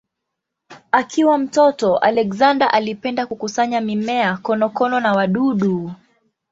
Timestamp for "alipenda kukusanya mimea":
2.71-4.37